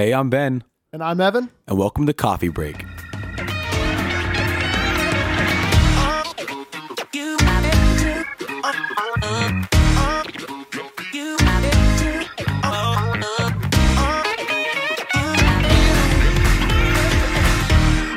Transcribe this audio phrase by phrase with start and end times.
[0.00, 0.64] Hey, I'm Ben,
[0.94, 1.50] And I'm Evan.
[1.68, 2.86] and welcome to Coffee Break.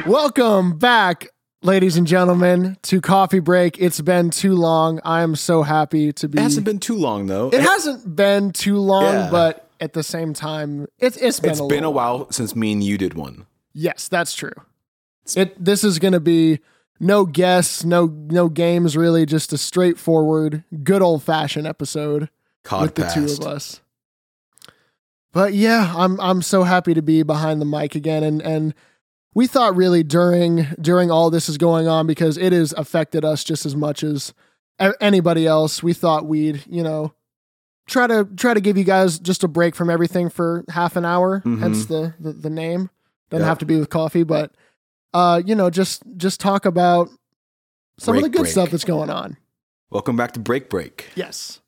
[0.06, 1.30] Welcome back,
[1.62, 3.78] ladies and gentlemen, to Coffee Break.
[3.80, 5.00] It's been too long.
[5.06, 6.38] I am so happy to be.
[6.40, 7.50] It hasn't been too long though.
[7.50, 9.30] It hasn't been too long, Yeah.
[9.32, 12.72] but at the same time, it's it's been It's a been a while since me
[12.72, 13.46] and you did one.
[13.74, 14.54] Yes, that's true.
[15.36, 16.60] It this is going to be
[17.02, 22.30] no guests, no no games, really, just a straightforward, good old fashioned episode
[22.64, 23.82] Cod with the two of us.
[25.34, 28.74] But yeah, I'm I'm so happy to be behind the mic again, and and
[29.34, 33.44] we thought really during during all this is going on because it has affected us
[33.44, 34.34] just as much as
[35.02, 35.84] anybody else.
[35.84, 37.14] We thought we'd you know
[37.86, 41.06] try to try to give you guys just a break from everything for half an
[41.06, 41.42] hour.
[41.46, 41.60] Mhm.
[41.60, 42.90] Hence the, the the name
[43.30, 43.48] doesn't Yep.
[43.50, 44.52] have to be with coffee, but
[45.14, 47.10] uh you know just just talk about
[48.00, 48.52] some of the good break.
[48.52, 49.38] stuff that's going on.
[49.92, 51.10] Welcome back to Break Break.
[51.16, 51.60] Yes.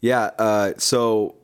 [0.00, 0.30] Yeah.
[0.38, 1.36] Uh, so,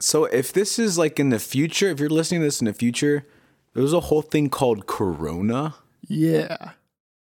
[0.00, 2.72] so if this is like in the future, if you're listening to this in the
[2.72, 3.26] future,
[3.74, 5.74] there was a whole thing called Corona,
[6.06, 6.70] Yeah.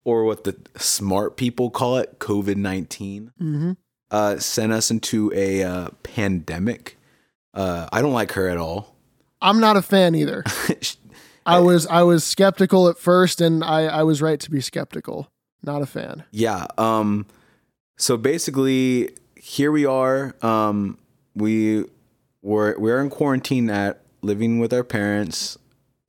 [0.03, 3.31] or what the smart people call it, COVID nineteen.
[3.41, 3.71] Mm-hmm.
[4.11, 6.97] Uh, sent us into a uh, pandemic.
[7.53, 8.95] Uh, I don't like her at all.
[9.41, 10.43] I'm not a fan either.
[11.45, 15.31] I was I was skeptical at first, and I I was right to be skeptical.
[15.61, 16.23] Not a fan.
[16.31, 16.65] Yeah.
[16.77, 17.27] Um
[17.97, 20.35] so basically here we are.
[20.41, 20.97] Um
[21.35, 21.85] we
[22.41, 25.57] were we're in quarantine at living with our parents.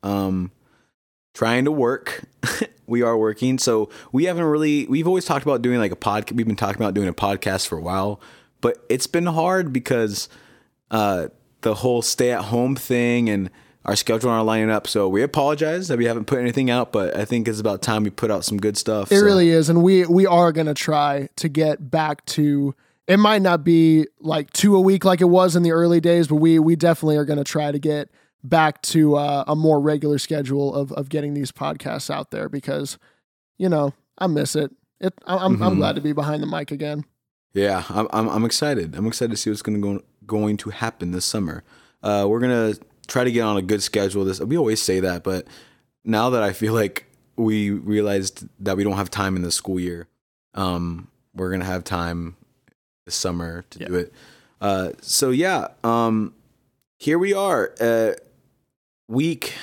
[0.02, 0.52] Um
[1.34, 2.22] trying to work.
[2.86, 3.58] we are working.
[3.58, 6.80] So we haven't really we've always talked about doing like a pod we've been talking
[6.80, 8.20] about doing a podcast for a while,
[8.60, 10.28] but it's been hard because
[10.90, 11.28] uh
[11.62, 13.50] the whole stay at home thing and
[13.86, 14.86] our schedule aren't lining up.
[14.86, 18.02] So we apologize that we haven't put anything out, but I think it's about time
[18.02, 19.10] we put out some good stuff.
[19.12, 19.24] It so.
[19.24, 22.74] really is, and we we are gonna try to get back to.
[23.06, 26.26] It might not be like two a week like it was in the early days,
[26.26, 28.10] but we we definitely are gonna try to get
[28.48, 32.98] back to uh, a more regular schedule of of getting these podcasts out there because,
[33.58, 34.70] you know, I miss it.
[35.00, 35.78] It I- I'm I'm Mhm.
[35.78, 37.04] glad to be behind the mic again.
[37.52, 38.94] Yeah, I'm I'm, I'm excited.
[38.96, 41.62] I'm excited to see what's going to go going to happen this summer.
[42.02, 42.74] Uh, we're gonna
[43.06, 44.24] try to get on a good schedule.
[44.24, 45.46] This we always say that, but
[46.04, 47.06] now that I feel like
[47.36, 50.06] we realized that we don't have time in the school year,
[50.54, 52.36] um, we're gonna have time
[53.04, 54.12] this summer to do it.
[54.60, 56.32] Uh, so yeah, um,
[56.98, 58.12] here we are, uh,
[59.08, 59.54] week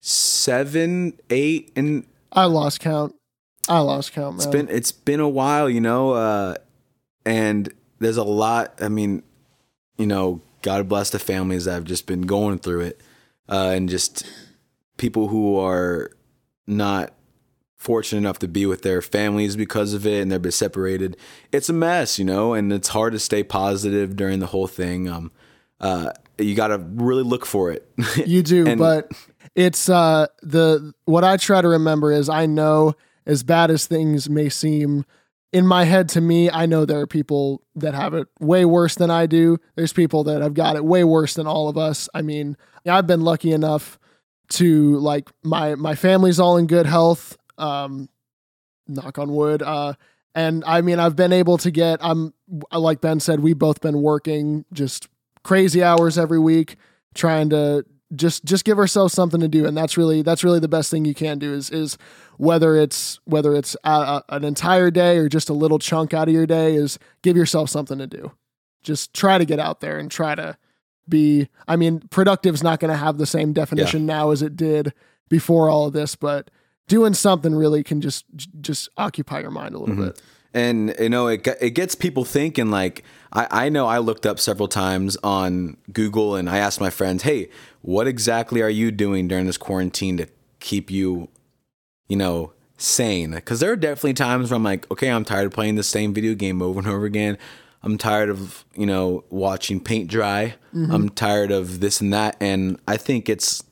[0.00, 3.14] seven, eight, and I lost count.
[3.68, 4.38] I lost count, man.
[4.38, 6.54] it's been it's been a while, you know, uh,
[7.24, 8.74] and there's a lot.
[8.80, 9.22] I mean,
[9.96, 13.00] you know, God bless the families that have just been going through it,
[13.48, 14.26] uh, and just
[14.96, 16.10] people who are
[16.66, 17.12] not
[17.76, 21.16] fortunate enough to be with their families because of it, and they've been separated.
[21.50, 25.08] It's a mess, you know, and it's hard to stay positive during the whole thing.
[25.08, 25.32] Um,
[25.80, 26.12] uh,
[26.44, 27.88] you got to really look for it.
[28.26, 29.10] You do, And- but
[29.54, 32.94] it's uh the what I try to remember is I know
[33.26, 35.04] as bad as things may seem
[35.52, 38.94] in my head to me, I know there are people that have it way worse
[38.94, 39.58] than I do.
[39.76, 42.08] There's people that have got it way worse than all of us.
[42.14, 43.98] I mean, I've been lucky enough
[44.52, 47.36] to like my my family's all in good health.
[47.58, 48.08] Um
[48.88, 49.62] knock on wood.
[49.62, 49.94] Uh
[50.34, 52.32] and I mean I've been able to get I'm
[52.72, 55.08] like Ben said, we've both been working just
[55.42, 56.76] crazy hours every week
[57.14, 59.66] trying to just just give ourselves something to do.
[59.66, 61.96] And that's really that's really the best thing you can do is is
[62.36, 66.28] whether it's whether it's a, a, an entire day or just a little chunk out
[66.28, 68.32] of your day is give yourself something to do.
[68.82, 70.56] Just try to get out there and try to
[71.08, 74.94] be i mean productive's not going to have the same definition now as it did
[75.28, 76.48] before all of this but
[76.86, 78.24] doing something really can just
[78.60, 80.04] just occupy your mind a little Mhm.
[80.06, 80.22] bit
[80.54, 84.38] and you know it it gets people thinking like I, I know I looked up
[84.38, 87.48] several times on Google and I asked my friends, hey,
[87.80, 90.26] what exactly are you doing during this quarantine to
[90.60, 91.28] keep you,
[92.08, 93.30] you know, sane?
[93.32, 96.12] Because there are definitely times where I'm like, okay, I'm tired of playing the same
[96.12, 97.38] video game over and over again.
[97.82, 100.54] I'm tired of you know watching paint dry.
[100.74, 100.92] Mm-hmm.
[100.92, 103.64] I'm tired of this and that, and I think it's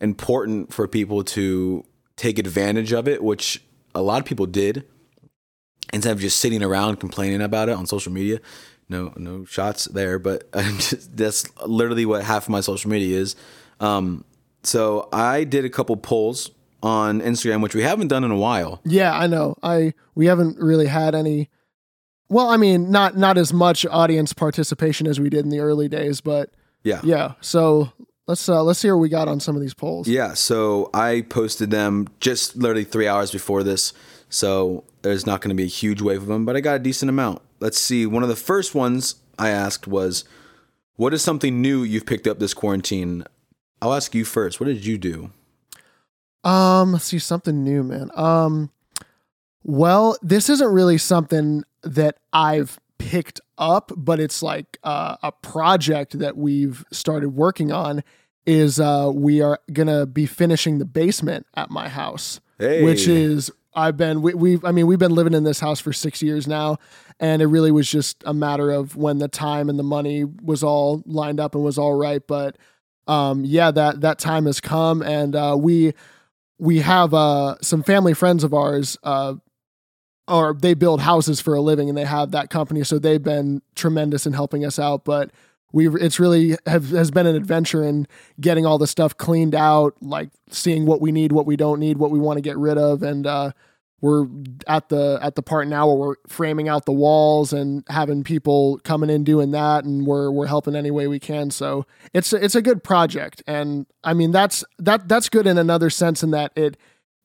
[0.00, 1.84] important for people to
[2.16, 3.62] take advantage of it, which
[3.94, 4.84] a lot of people did
[5.94, 8.40] instead of just sitting around complaining about it on social media.
[8.88, 13.34] No, no shots there, but just, that's literally what half of my social media is.
[13.80, 14.24] Um,
[14.62, 16.50] so I did a couple polls
[16.82, 18.80] on Instagram, which we haven't done in a while.
[18.84, 19.56] Yeah, I know.
[19.62, 21.48] I we haven't really had any
[22.28, 25.88] well, I mean, not not as much audience participation as we did in the early
[25.88, 26.50] days, but
[26.82, 27.00] Yeah.
[27.04, 27.32] yeah.
[27.40, 27.92] So
[28.26, 30.08] let's uh, let's see what we got on some of these polls.
[30.08, 33.92] Yeah, so I posted them just literally three hours before this,
[34.28, 36.80] so there's not going to be a huge wave of them, but I got a
[36.80, 37.40] decent amount.
[37.60, 38.04] Let's see.
[38.06, 40.24] One of the first ones I asked was,
[40.96, 43.24] "What is something new you've picked up this quarantine?"
[43.80, 44.58] I'll ask you first.
[44.60, 45.30] What did you do?
[46.42, 48.10] Um, let's see something new, man.
[48.14, 48.70] Um,
[49.62, 56.18] well, this isn't really something that I've picked up, but it's like uh, a project
[56.18, 58.02] that we've started working on.
[58.46, 62.82] Is uh, we are gonna be finishing the basement at my house, Hey.
[62.84, 65.92] which is I've been we, we've I mean we've been living in this house for
[65.92, 66.78] six years now,
[67.20, 70.62] and it really was just a matter of when the time and the money was
[70.62, 72.22] all lined up and was all right.
[72.26, 72.56] But
[73.06, 75.92] um, yeah, that that time has come, and uh, we
[76.58, 79.34] we have uh, some family friends of ours, uh,
[80.28, 83.60] or they build houses for a living, and they have that company, so they've been
[83.74, 85.04] tremendous in helping us out.
[85.04, 85.30] But
[85.74, 88.06] we, it's really have, has been an adventure in
[88.40, 91.98] getting all the stuff cleaned out, like seeing what we need, what we don't need,
[91.98, 93.50] what we want to get rid of, and uh,
[94.00, 94.26] we're
[94.68, 98.78] at the at the part now where we're framing out the walls and having people
[98.84, 101.50] coming in doing that, and we're we're helping any way we can.
[101.50, 105.90] So it's it's a good project, and I mean that's that that's good in another
[105.90, 106.76] sense in that it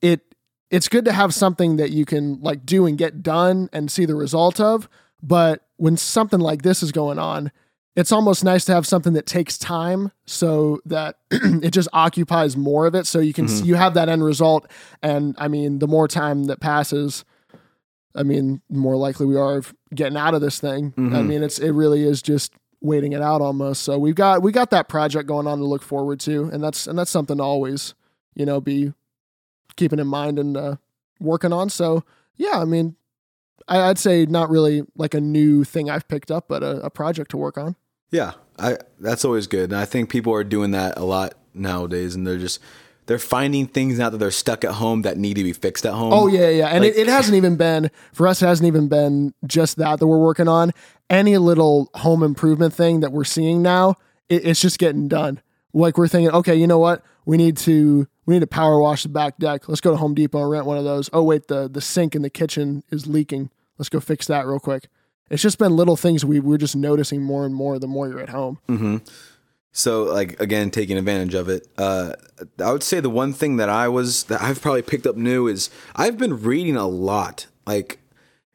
[0.02, 0.34] it
[0.70, 4.06] it's good to have something that you can like do and get done and see
[4.06, 4.88] the result of.
[5.22, 7.52] But when something like this is going on,
[7.96, 12.86] it's almost nice to have something that takes time so that it just occupies more
[12.86, 13.06] of it.
[13.06, 13.64] So you can Mhm.
[13.64, 14.70] you have that end result.
[15.02, 17.24] And i mean the more time that passes
[18.14, 20.94] i mean the more likely we are of getting out of this thing.
[20.96, 21.26] I Mhm.
[21.26, 23.82] mean it's it really is just waiting it out almost.
[23.82, 26.44] So we've got we got that project going on to look forward to.
[26.52, 27.94] And that's and that's something to always
[28.34, 28.92] you know be
[29.76, 30.76] keeping in mind and uh,
[31.20, 31.68] working on.
[31.70, 32.04] So
[32.36, 32.96] yeah i mean
[33.68, 36.90] I, i'd say not really like a new thing i've picked up but a, a
[36.90, 37.76] project to work on
[38.12, 39.70] Yeah, I that's always good.
[39.70, 42.58] And I think people are doing that a lot nowadays and they're just
[43.06, 45.94] they're finding things now that they're stuck at home that need to be fixed at
[45.94, 46.12] home.
[46.12, 48.42] Oh yeah, yeah, and Like- it, it hasn't even been for us.
[48.42, 50.72] It hasn't even been just that that we're working on.
[51.08, 53.94] Any little home improvement thing that we're seeing now,
[54.28, 55.40] it, it's just getting done.
[55.72, 57.02] Like we're thinking, okay, you know what?
[57.24, 59.68] We need to we need to power wash the back deck.
[59.68, 61.10] Let's go to Home Depot and rent one of those.
[61.12, 63.50] Oh wait, the the sink in the kitchen is leaking.
[63.78, 64.88] Let's go fix that real quick.
[65.30, 68.20] It's just been little things we we're just noticing more and more the more you're
[68.20, 68.58] at home.
[68.66, 68.96] hmm
[69.72, 71.68] So like again, taking advantage of it.
[71.78, 72.14] Uh,
[72.58, 75.46] I would say the one thing that I was that I've probably picked up new
[75.46, 77.46] is I've been reading a lot.
[77.66, 78.00] Like,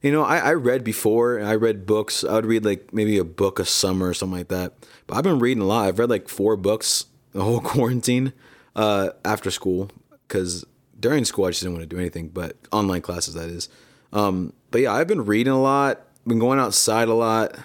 [0.02, 1.40] you know, I, I read before.
[1.40, 2.24] I read books.
[2.24, 4.74] I would read like maybe a book a summer or something like that.
[5.08, 5.88] But I've been reading a lot.
[5.88, 8.34] I've read like four books the whole quarantine
[8.76, 9.90] uh, after school
[10.28, 10.66] because
[11.00, 12.30] during school I just didn't want to do anything.
[12.30, 13.70] But online classes that is.
[14.14, 16.02] Um, but yeah, I've been reading a lot.
[16.28, 17.56] Been going outside a lot.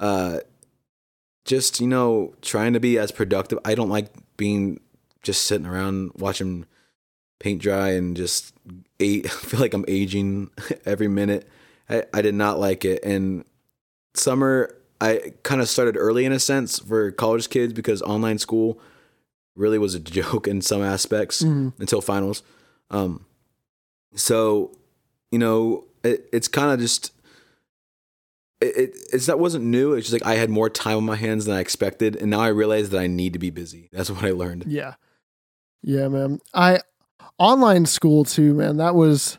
[0.00, 0.38] Uh,
[1.44, 4.80] just you know trying to be as productive i don't like being
[5.22, 6.66] just sitting around watching
[7.38, 8.54] paint dry and just
[9.00, 9.26] eight.
[9.26, 10.50] I feel like i'm aging
[10.86, 11.48] every minute
[11.88, 13.44] i, I did not like it and
[14.14, 18.80] summer i kind of started early in a sense for college kids because online school
[19.54, 21.72] really was a joke in some aspects Mhm.
[21.78, 22.42] until finals
[22.90, 23.24] um
[24.14, 24.72] so
[25.30, 27.12] you know it, it's kind of just
[28.60, 29.94] it, it it's that wasn't new.
[29.94, 32.40] It's just like I had more time on my hands than I expected, and now
[32.40, 33.88] I realize that I need to be busy.
[33.92, 34.64] That's what I learned.
[34.68, 34.94] Yeah.
[35.82, 36.38] Yeah, man.
[36.54, 36.80] I
[37.38, 38.76] online school too, man.
[38.76, 39.38] That was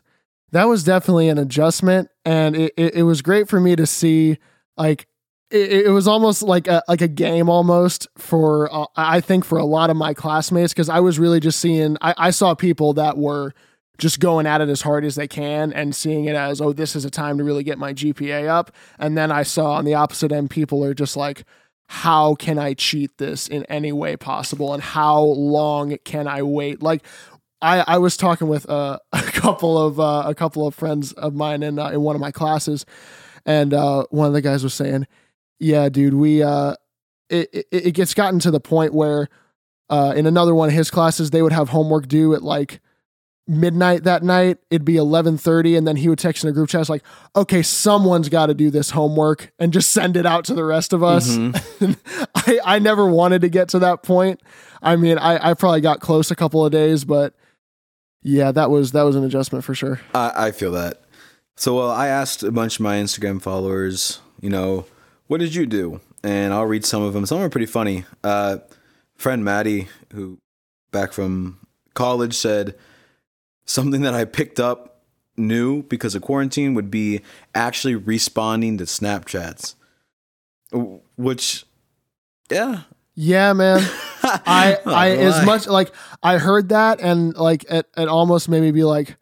[0.51, 4.37] that was definitely an adjustment and it, it, it was great for me to see
[4.77, 5.07] like
[5.53, 9.59] it, it was almost like a like a game almost for uh, I think for
[9.59, 12.93] a lot of my classmates because I was really just seeing I, I saw people
[12.93, 13.53] that were
[13.99, 16.95] just going at it as hard as they can and seeing it as oh this
[16.95, 18.71] is a time to really get my GPA up.
[18.97, 21.45] And then I saw on the opposite end people are just like
[21.87, 24.73] how can I cheat this in any way possible?
[24.73, 26.81] And how long can I wait?
[26.81, 27.03] Like
[27.61, 31.35] I, I was talking with uh, a couple of uh, a couple of friends of
[31.35, 32.87] mine in uh, in one of my classes,
[33.45, 35.05] and uh, one of the guys was saying,
[35.59, 36.75] "Yeah, dude, we uh,
[37.29, 39.29] it, it it gets gotten to the point where
[39.89, 42.79] uh, in another one of his classes they would have homework due at like
[43.45, 46.87] midnight that night it'd be 11.30 and then he would text in a group chat
[46.87, 47.03] like
[47.35, 50.93] okay someone's got to do this homework and just send it out to the rest
[50.93, 51.97] of us Mhm.
[52.35, 54.39] I, I never wanted to get to that point
[54.81, 57.35] i mean I, I probably got close a couple of days but
[58.21, 61.01] yeah that was that was an adjustment for sure I, I feel that.
[61.57, 64.85] So well, I asked a bunch of my Instagram followers, you know,
[65.27, 66.01] what did you do?
[66.23, 67.25] And I'll read some of them.
[67.25, 68.05] Some are pretty funny.
[68.23, 68.57] Uh,
[69.15, 70.37] friend Maddie, who
[70.91, 71.59] back from
[71.93, 72.75] college, said
[73.65, 75.01] something that I picked up
[75.35, 77.21] new because of quarantine would be
[77.55, 79.75] actually responding to Snapchats,
[81.17, 81.65] which,
[82.49, 82.81] yeah,
[83.15, 83.79] Yeah, man.
[84.23, 88.71] I I as much like I heard that and like it, it almost made me
[88.71, 89.17] be like,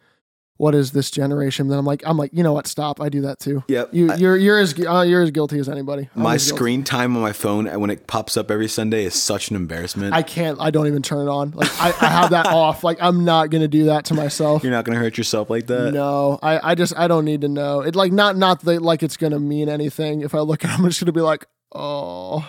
[0.62, 1.70] what is this generation?
[1.70, 2.68] Then I'm like I'm like you know what?
[2.68, 3.02] Stop.
[3.02, 3.64] I do that too.
[3.68, 3.96] Yep.
[3.96, 6.08] You I- you're you're as uh, you're as guilty as anybody.
[6.16, 9.16] I'm My as screen time on my phone when it pops up every Sunday is
[9.16, 10.14] such an embarrassment.
[10.14, 10.62] I can't.
[10.62, 11.50] I don't even turn it on.
[11.52, 12.84] Like I, I have that off.
[12.84, 14.62] Like I'm not gonna do that to myself.
[14.64, 15.96] You're not gonna hurt yourself like that.
[15.96, 17.82] No, I, I just I don't need to know.
[17.82, 20.22] It like not not that like it's gonna mean anything.
[20.22, 22.48] If I look at, it, I'm just gonna be like, oh,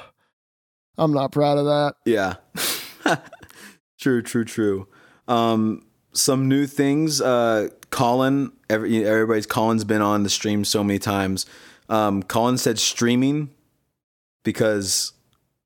[0.99, 1.95] I'm not proud of that.
[2.05, 2.35] Yeah.
[3.99, 4.87] true, true, true.
[5.29, 7.21] Um, some new things.
[7.21, 11.47] Uh, Colin, every, everybody's Colin's been on the stream so many times.
[11.89, 13.51] Um, Colin said streaming
[14.43, 15.13] because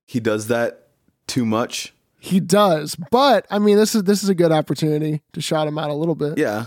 [0.05, 0.87] he does that
[1.27, 1.93] too much.
[2.19, 5.77] He does, but I mean, this is this is a good opportunity to shout him
[5.77, 6.37] out a little bit.
[6.37, 6.65] Yeah.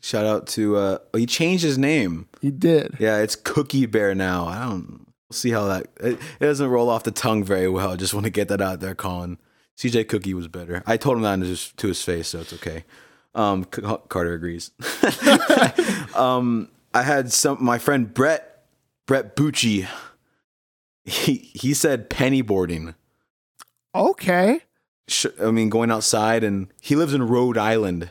[0.00, 2.28] Shout out to uh oh, he changed his name.
[2.40, 2.96] He did.
[2.98, 4.46] Yeah, it's Cookie Bear now.
[4.46, 7.92] I don't we'll see how that it, it doesn't roll off the tongue very well.
[7.92, 9.38] I just want to get that out there, Colin.
[9.76, 10.82] CJ Cookie was better.
[10.86, 12.84] I told him that to his, to his face, so it's okay.
[13.36, 14.70] Um, Carter agrees.
[16.16, 18.64] um, I had some my friend Brett
[19.06, 19.86] Brett Bucci.
[21.04, 22.94] He he said pennyboarding.
[23.94, 24.60] Okay.
[25.08, 28.10] Sh- I mean, going outside, and he lives in Rhode Island,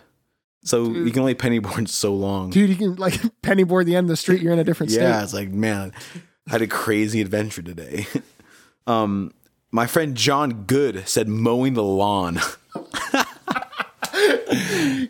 [0.64, 2.52] so you can only pennyboard so long.
[2.52, 4.44] Dude, you can like pennyboard the end of the street.
[4.44, 5.02] You're in a different state.
[5.02, 5.92] Yeah, it's like man,
[6.48, 8.06] I had a crazy adventure today.
[8.88, 9.34] um,
[9.72, 12.40] my friend John Good said mowing the lawn.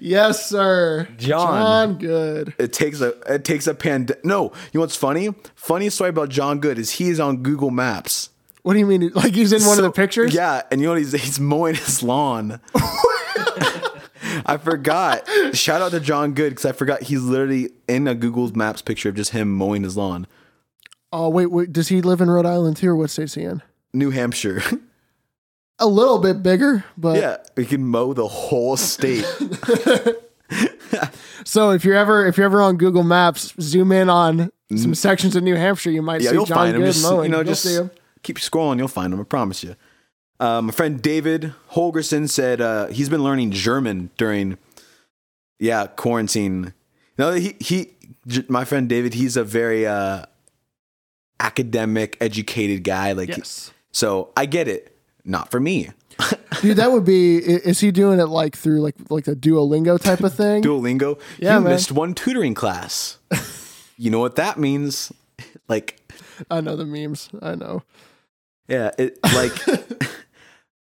[0.02, 1.08] Yes, sir.
[1.18, 1.98] John.
[1.98, 2.54] John Good.
[2.58, 4.16] It takes a it takes a pand.
[4.24, 5.30] No, you know what's funny?
[5.56, 8.30] Funny story about John Good is he is on Google Maps.
[8.64, 9.12] What do you mean?
[9.14, 10.34] Like he's in one of the pictures?
[10.34, 11.00] Yeah, and you know what?
[11.00, 12.60] He's he's mowing his lawn.
[14.46, 15.28] I forgot.
[15.54, 19.10] Shout out to John Good because I forgot he's literally in a Google Maps picture
[19.10, 20.28] of just him mowing his lawn.
[21.12, 21.72] Oh wait, wait.
[21.72, 23.62] Does he live in Rhode Island too, or what state's he in?
[23.94, 24.62] New Hampshire.
[25.80, 29.26] A little bit bigger, but yeah, we can mow the whole state.
[31.44, 35.36] So if you're ever if you're ever on Google Maps, zoom in on some sections
[35.36, 36.22] of New Hampshire, you might.
[36.22, 36.78] Yeah, see you'll John find.
[36.78, 37.26] Good Just mowing.
[37.26, 37.68] you know, You'll just
[38.24, 38.78] keep scrolling.
[38.80, 39.20] You'll find him.
[39.20, 39.76] I promise you.
[40.40, 44.58] Uh, my friend David Holgerson said uh, he's been learning German during,
[45.60, 46.74] yeah, quarantine.
[47.18, 47.92] No, he he.
[48.28, 50.26] J- My friend David, he's a very uh,
[51.40, 53.12] academic, educated guy.
[53.12, 53.72] Like, Yes.
[53.92, 54.95] so I get it.
[55.26, 55.90] Not for me.
[56.62, 57.38] Dude, that would be.
[57.38, 60.64] Is he doing it like through like like the Duolingo type of thing?
[60.64, 61.20] Duolingo.
[61.38, 61.74] Yeah, you man.
[61.74, 63.18] missed one tutoring class.
[63.98, 65.12] you know what that means?
[65.68, 66.00] Like,
[66.52, 67.30] I know the memes.
[67.42, 67.82] I know.
[68.68, 69.52] Yeah, it like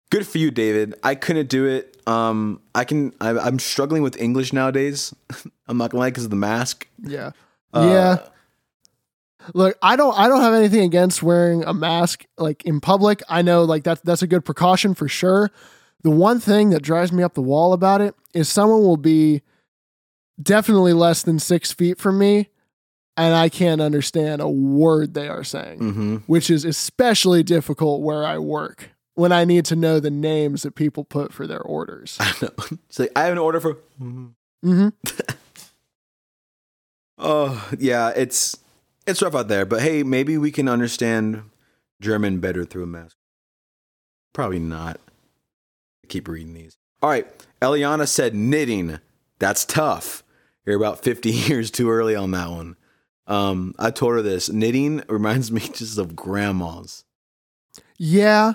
[0.09, 0.95] good for you, David.
[1.01, 1.95] I couldn't do it.
[2.05, 3.13] Um, I can.
[3.21, 5.15] I, I'm struggling with English nowadays.
[5.67, 6.87] I'm not gonna lie because of the mask.
[7.01, 7.31] Yeah.
[7.73, 8.27] Uh, yeah.
[9.53, 13.21] Look, I don't I don't have anything against wearing a mask like in public.
[13.29, 15.51] I know like that's that's a good precaution for sure.
[16.03, 19.41] The one thing that drives me up the wall about it is someone will be
[20.41, 22.49] definitely less than six feet from me
[23.17, 26.15] and I can't understand a word they are saying, Mm-hmm.
[26.27, 30.75] which is especially difficult where I work when I need to know the names that
[30.75, 32.17] people put for their orders.
[32.19, 32.49] I know.
[32.89, 33.75] It's like I have an order for.
[34.01, 34.89] mm-hmm.
[37.17, 38.57] Oh yeah, it's
[39.07, 39.65] it's rough out there.
[39.65, 41.43] But hey, maybe we can understand
[42.01, 43.17] German better through a mask.
[44.33, 44.99] Probably not.
[46.09, 46.77] Keep reading these.
[47.01, 47.27] All right,
[47.61, 48.99] Eliana said knitting.
[49.39, 50.23] That's tough.
[50.65, 52.75] You're about 50 years too early on that one.
[53.27, 54.49] Um, I told her this.
[54.49, 57.03] Knitting reminds me just of grandmas.
[57.97, 58.53] Yeah.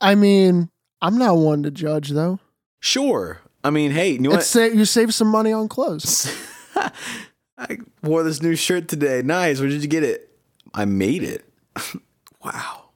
[0.00, 2.40] I mean, I'm not one to judge though.
[2.80, 3.40] Sure.
[3.62, 4.44] I mean, hey, you know what?
[4.44, 6.34] sa- you save some money on clothes.
[7.56, 9.22] I wore this new shirt today.
[9.22, 9.60] Nice.
[9.60, 10.30] Where did you get it?
[10.72, 11.44] I made it.
[12.44, 12.90] wow.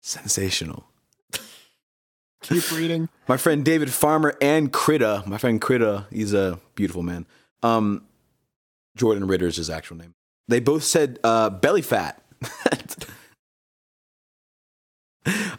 [0.00, 0.84] Sensational.
[2.42, 3.08] Keep reading.
[3.28, 7.26] My friend David Farmer and Krita, my friend Krita, he's a beautiful man.
[7.62, 8.06] Um,
[8.96, 10.14] Jordan Ritter is his actual name.
[10.48, 12.20] They both said uh, belly fat.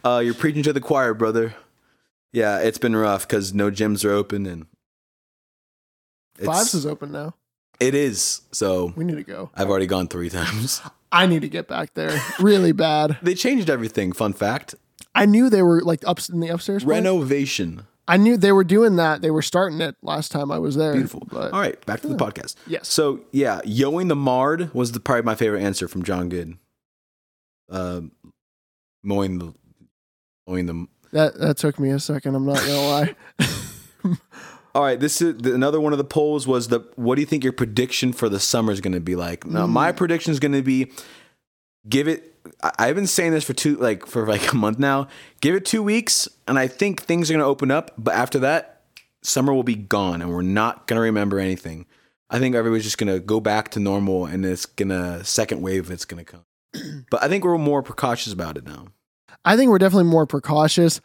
[0.04, 1.54] uh, you're preaching to the choir, brother.
[2.32, 4.66] Yeah, it's been rough because no gyms are open and
[6.38, 7.34] it's, Fives is open now.
[7.82, 8.42] It is.
[8.52, 9.50] So We need to go.
[9.54, 10.80] I've already gone three times.
[11.12, 13.18] I need to get back there really bad.
[13.22, 14.12] They changed everything.
[14.12, 14.74] Fun fact:
[15.14, 16.84] I knew they were like up in the upstairs.
[16.84, 16.94] part.
[16.94, 17.86] renovation.
[18.08, 19.22] I knew they were doing that.
[19.22, 20.92] They were starting it last time I was there.
[20.92, 21.26] Beautiful.
[21.30, 22.56] But All right, back to the podcast.
[22.66, 22.88] Yes.
[22.88, 26.56] So yeah, Yoing the Mard was the probably my favorite answer from John Good.
[27.70, 28.12] Um,
[29.04, 29.54] mowing the,
[30.46, 30.86] mowing the.
[31.12, 32.34] that that took me a second.
[32.34, 33.14] I'm not gonna lie.
[34.74, 36.80] All right, this is another one of the polls was the.
[36.96, 39.44] What do you think your prediction for the summer is going to be like?
[39.46, 39.96] Now, my mm.
[39.96, 40.90] prediction is going to be,
[41.88, 42.32] give it
[42.78, 45.08] I've been saying this for two like for like a month now.
[45.40, 47.92] Give it two weeks, and I think things are gonna open up.
[47.98, 48.82] But after that,
[49.22, 51.86] summer will be gone, and we're not gonna remember anything.
[52.30, 55.90] I think everybody's just gonna go back to normal, and it's gonna second wave.
[55.90, 56.44] It's gonna come.
[57.10, 58.86] But I think we're more precautious about it now.
[59.44, 61.00] I think we're definitely more precautious.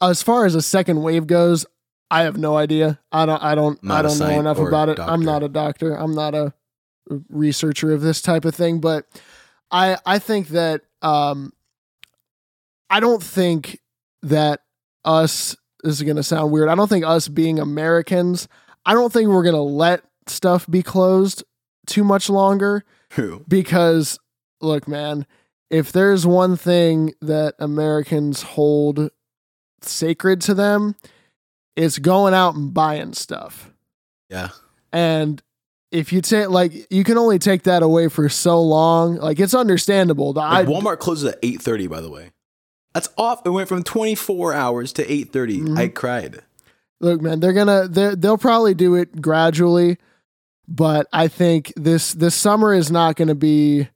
[0.00, 1.66] As far as a second wave goes,
[2.10, 2.98] I have no idea.
[3.12, 3.42] I don't.
[3.42, 3.82] I don't.
[3.82, 4.98] Not I don't know enough about it.
[4.98, 5.94] I'm not a doctor.
[5.94, 6.52] I'm not a
[7.28, 8.80] researcher of this type of thing.
[8.80, 9.06] But
[9.70, 9.98] I.
[10.04, 10.82] I think that.
[11.02, 11.52] Um.
[12.88, 13.80] I don't think
[14.22, 14.62] that
[15.04, 15.56] us.
[15.82, 16.68] This is going to sound weird.
[16.68, 18.48] I don't think us being Americans.
[18.84, 21.44] I don't think we're going to let stuff be closed
[21.86, 23.44] too much longer True.
[23.48, 24.18] because
[24.60, 25.26] look man
[25.68, 29.10] if there's one thing that americans hold
[29.82, 30.94] sacred to them
[31.80, 33.70] it's going out and buying stuff
[34.28, 34.48] Yeah.
[34.92, 35.42] and
[35.90, 39.54] if you take like you can only take that away for so long like it's
[39.54, 41.86] understandable The- Like Walmart closes at eight thirty.
[41.88, 42.30] By the way,
[42.94, 43.42] that's off.
[43.44, 45.76] It went from twenty four hours to eight Mhm.
[45.78, 46.42] I cried.
[47.00, 49.96] look man they're gonna they're, they'll probably do it gradually
[50.68, 53.88] but i think this this summer is not gonna be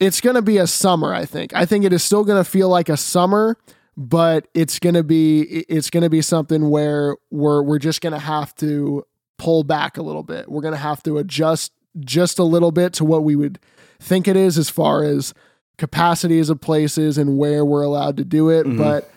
[0.00, 2.88] it's gonna be a summer i think i think it is still gonna feel like
[2.88, 3.56] a summer
[3.96, 9.04] but it's gonna be it's gonna be something where we're we're just gonna have to
[9.38, 13.04] pull back a little bit we're gonna have to adjust just a little bit to
[13.04, 13.58] what we would
[14.00, 15.34] think it is as far as
[15.78, 18.78] capacities of places and where we're allowed to do it Mhm.
[18.78, 19.10] but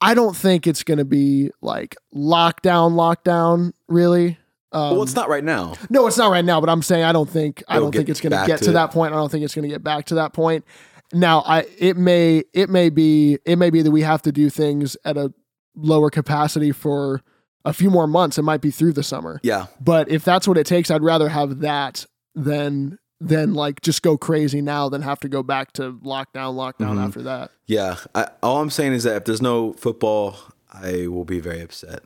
[0.00, 3.72] I don't think it's going to be like lockdown, lockdown.
[3.88, 4.36] Really?
[4.70, 5.72] Um, well, it's not right now.
[5.88, 6.60] no, it's not right now.
[6.60, 8.64] But I'm saying I don't think I It'll don't think it's going to get to
[8.66, 9.14] to that point.
[9.14, 10.66] I don't think it's going to get back to that point.
[11.12, 14.50] Now, I it may it may be it may be that we have to do
[14.50, 15.32] things at a
[15.74, 17.22] lower capacity for
[17.64, 18.38] a few more months.
[18.38, 19.40] It might be through the summer.
[19.42, 19.66] Yeah.
[19.80, 24.18] But if that's what it takes, I'd rather have that than than like just go
[24.18, 27.06] crazy now than have to go back to lockdown, lockdown Mhm.
[27.06, 27.50] after that.
[27.66, 27.96] Yeah.
[28.14, 30.36] I, all I'm saying is that if there's no football,
[30.72, 32.00] I will be very upset.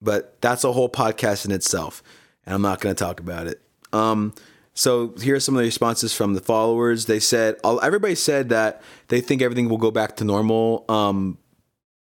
[0.00, 2.02] But that's a whole podcast in itself,
[2.46, 3.60] and I'm not going to talk about it.
[3.92, 4.32] Um,
[4.74, 7.06] so here are some of the responses from the followers.
[7.06, 10.84] They said all, everybody said that they think everything will go back to normal.
[10.88, 11.38] Um,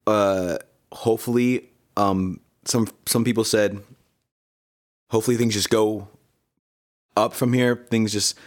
[0.06, 0.58] uh,
[0.92, 3.80] hopefully, um, some some people said
[5.10, 6.08] hopefully things just go
[7.18, 7.76] up from here.
[7.90, 8.38] Things just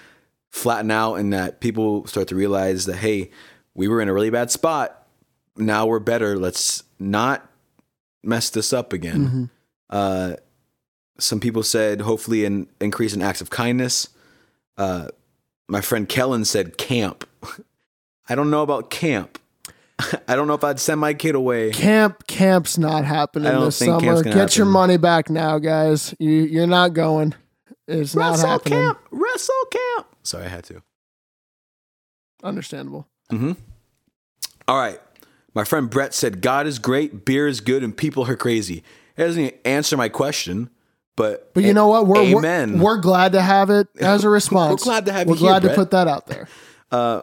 [0.50, 3.30] flatten out, and that people start to realize that hey,
[3.74, 5.06] we were in a really bad spot.
[5.56, 6.38] Now we're better.
[6.38, 7.48] Let's not
[8.22, 9.28] mess this up again.
[9.28, 9.50] Mhm.
[9.88, 10.36] Uh,
[11.18, 14.09] some people said hopefully an increase in acts of kindness.
[14.76, 15.09] Uh,
[15.68, 17.29] my friend Kellen said camp.
[18.29, 19.38] I don't know about camp.
[20.29, 21.70] I don't know if I'd send my kid away.
[21.70, 24.22] Camp camp's not happening this summer.
[24.22, 26.14] Get gonna your money back now, guys.
[26.18, 27.35] You you're not going.
[27.88, 28.79] It's not Wrestle happening.
[28.81, 28.98] camp.
[29.11, 30.07] Wrestle camp.
[30.22, 30.83] Sorry, I had to.
[32.42, 33.07] Understandable.
[33.33, 33.52] Mm-hmm.
[34.68, 35.00] All right.
[35.55, 38.83] My friend Brett said, God is great, beer is good, and people are crazy.
[39.16, 40.68] It doesn't answer my question,
[41.16, 42.07] but But you know what?
[42.07, 44.83] We're we're- We're, glad to have it as a response.
[44.83, 45.29] We're glad to have it.
[45.31, 45.76] We're you here, glad to Brett.
[45.79, 46.48] put that out there.
[46.92, 47.22] Uh,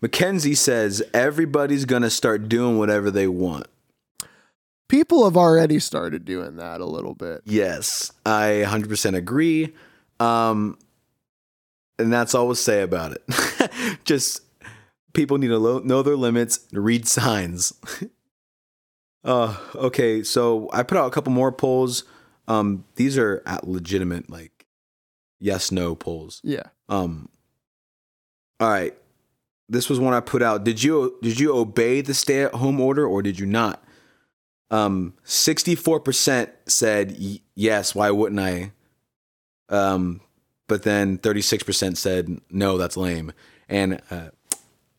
[0.00, 3.68] Mackenzie says everybody's gonna start doing whatever they want.
[4.88, 7.42] People have already started doing that a little bit.
[7.44, 9.72] Yes, I 100% agree.
[10.18, 10.76] Um,
[11.96, 13.70] and that's all we'll say about it.
[14.04, 14.42] Just
[15.12, 17.72] people need to lo- know their limits, read signs.
[19.24, 22.02] uh, okay, so I put out a couple more polls.
[22.48, 24.66] Um, these are at legitimate, like
[25.40, 26.40] yes, no polls.
[26.44, 26.64] Yeah.
[26.88, 27.28] Um,
[28.60, 28.94] all right,
[29.68, 30.64] this was one I put out.
[30.64, 33.82] Did you did you obey the stay at home order or did you not?
[34.70, 37.94] Um, sixty four percent said y- yes.
[37.94, 38.72] Why wouldn't I?
[39.68, 40.20] Um,
[40.68, 42.78] but then thirty six percent said no.
[42.78, 43.32] That's lame.
[43.68, 44.30] And uh,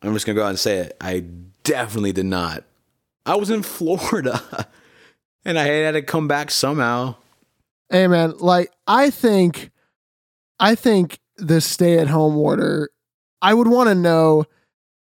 [0.02, 0.96] I'm just gonna go out and say it.
[1.00, 1.20] I
[1.62, 2.64] definitely did not.
[3.26, 4.66] I was in Florida,
[5.44, 7.16] and I had to come back somehow.
[7.90, 9.70] Hey man, like I think
[10.58, 12.90] I think the stay at home order
[13.42, 14.46] I would want to know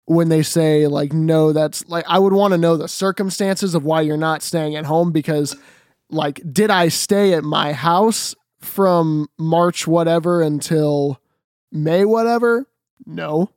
[0.06, 3.84] when they say like no that's like I would want to know the circumstances of
[3.84, 5.56] why you're not staying at home because
[6.10, 11.20] like did I stay at my house from March whatever until
[11.72, 12.68] May whatever?
[13.06, 13.50] No.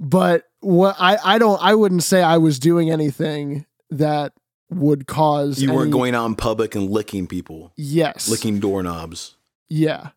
[0.00, 4.32] But what I I don't I wouldn't say I was doing anything that
[4.70, 9.36] would cause You weren't going out in public and licking people, yes licking doorknobs.
[9.68, 10.10] yeah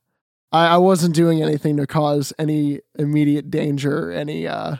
[0.51, 4.77] I, I wasn't doing anything to cause any immediate danger any uh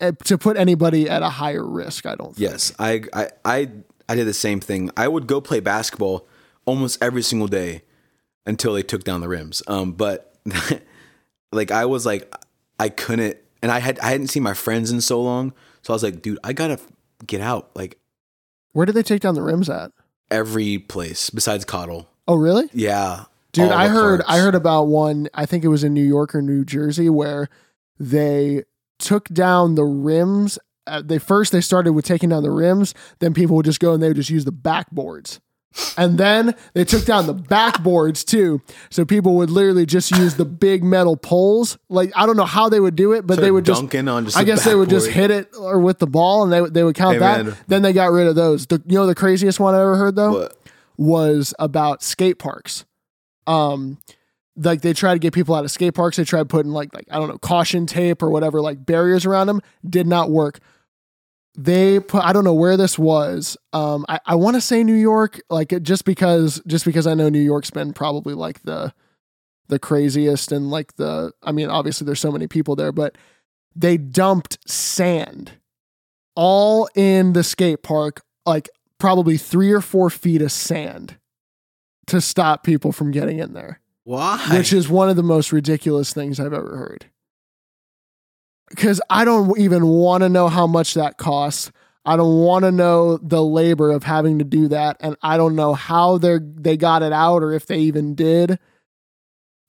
[0.00, 2.50] eh, to put anybody at a higher risk i don't think.
[2.50, 3.68] Yes, I, I, I,
[4.08, 4.90] I did the same thing.
[4.96, 6.26] I would go play basketball
[6.66, 7.82] almost every single day
[8.44, 9.62] until they took down the rims.
[9.68, 10.34] Um, but
[11.52, 12.34] like I was like,
[12.78, 15.94] I couldn't, and I had I hadn't seen my friends in so long, so I
[15.94, 16.80] was like, dude, I gotta
[17.24, 17.70] get out.
[17.76, 17.98] Like
[18.72, 19.92] Where did they take down the rims at?
[20.30, 22.06] every place besides Coddle.
[22.28, 22.68] Oh, really?
[22.72, 24.32] Yeah, Dude, I heard parks.
[24.32, 25.28] I heard about one.
[25.34, 27.48] I think it was in New York or New Jersey where
[27.98, 28.62] they
[28.98, 30.58] took down the rims.
[30.86, 32.94] Uh, they first they started with taking down the rims.
[33.18, 35.40] Then people would just go and they would just use the backboards.
[35.96, 38.60] And then they took down the backboards too.
[38.90, 41.78] So people would literally just use the big metal poles.
[41.88, 44.36] Like I don't know how they would do it, but So they would just just.
[44.36, 46.82] I guess they would just hit it or with the ball and they would- they
[46.82, 47.46] would count Hey, that.
[47.46, 47.56] man.
[47.68, 48.66] Then they got rid of those.
[48.66, 50.40] The, you know the craziest one I ever heard though?
[50.40, 50.56] What?
[50.96, 52.84] was about skate parks.
[53.46, 53.98] Um,
[54.56, 56.16] like they tried to get people out of skate parks.
[56.18, 59.46] They tried putting like like I don't know caution tape or whatever like barriers around
[59.46, 59.62] them.
[59.88, 60.58] Did not work.
[61.56, 63.56] They put I don't know where this was.
[63.72, 67.14] Um, I, I want to say New York, like it- just because just because I
[67.14, 68.94] know New York's been probably like the
[69.68, 73.16] the craziest and like the I mean obviously there's so many people there, but
[73.74, 75.52] they dumped sand
[76.36, 81.16] all in the skate park like probably three or four feet of sand
[82.06, 84.38] to stop people from getting in there, Why?
[84.56, 87.06] which is one of the most ridiculous things I've ever heard.
[88.70, 91.70] Because I don't even want to know how much that costs.
[92.04, 95.54] I don't want to know the labor of having to do that, and I don't
[95.54, 98.58] know how they they got it out or if they even did.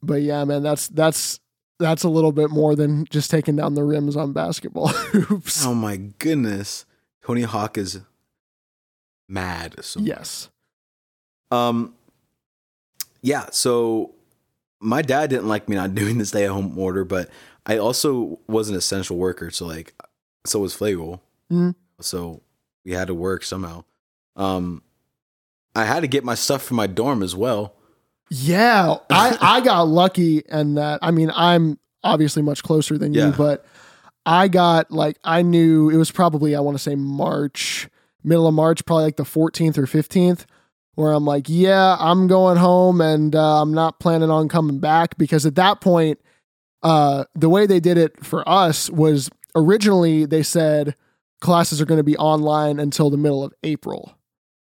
[0.02, 1.40] But yeah, man, that's that's
[1.80, 5.66] that's a little bit more than just taking down the rims on basketball hoops.
[5.66, 6.86] oh my goodness,
[7.26, 8.00] Tony Hawk is
[9.28, 9.84] mad.
[9.84, 10.50] So yes.
[11.50, 11.96] Um,
[13.22, 13.48] yeah.
[13.52, 14.16] So
[14.80, 17.30] my dad didn't like me not doing the stay at home order, but
[17.66, 19.52] I also was an essential worker.
[19.52, 19.94] So like,
[20.46, 21.20] so was Flagel.
[21.52, 21.76] Mhm.
[22.00, 22.42] So
[22.86, 23.84] we had to work somehow.
[24.36, 24.82] Um,
[25.76, 27.76] I had to get my stuff from my dorm as well.
[28.30, 31.00] Yeah, I I got lucky and that.
[31.02, 33.66] I mean, I'm obviously much closer than you, but
[34.26, 37.88] I got like I knew it was probably I want to say March,
[38.24, 40.46] middle of March, probably like the 14th or 15th,
[40.96, 45.18] where I'm like, yeah, I'm going home and uh, I'm not planning on coming back
[45.18, 46.20] because at that point,
[46.84, 50.96] uh, the way they did it for us was originally they said
[51.40, 54.16] classes are going to be online until the middle of April.